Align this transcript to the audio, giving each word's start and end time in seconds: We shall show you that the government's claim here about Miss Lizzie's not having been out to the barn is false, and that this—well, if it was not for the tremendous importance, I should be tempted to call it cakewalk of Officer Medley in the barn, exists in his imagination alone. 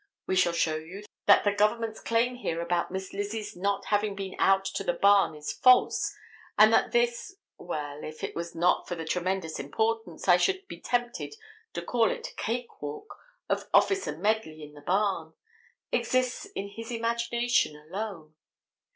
We 0.25 0.35
shall 0.35 0.51
show 0.53 0.77
you 0.77 1.03
that 1.27 1.43
the 1.43 1.51
government's 1.53 1.99
claim 2.01 2.33
here 2.33 2.59
about 2.59 2.89
Miss 2.89 3.13
Lizzie's 3.13 3.55
not 3.55 3.85
having 3.85 4.15
been 4.15 4.35
out 4.39 4.65
to 4.65 4.83
the 4.83 4.93
barn 4.93 5.35
is 5.35 5.53
false, 5.53 6.15
and 6.57 6.73
that 6.73 6.91
this—well, 6.91 8.03
if 8.03 8.23
it 8.23 8.35
was 8.35 8.55
not 8.55 8.87
for 8.87 8.95
the 8.95 9.05
tremendous 9.05 9.59
importance, 9.59 10.27
I 10.27 10.37
should 10.37 10.67
be 10.67 10.79
tempted 10.81 11.35
to 11.73 11.81
call 11.83 12.09
it 12.09 12.33
cakewalk 12.35 13.15
of 13.47 13.69
Officer 13.75 14.17
Medley 14.17 14.63
in 14.63 14.73
the 14.73 14.81
barn, 14.81 15.33
exists 15.91 16.47
in 16.55 16.69
his 16.69 16.89
imagination 16.89 17.75
alone. 17.75 18.33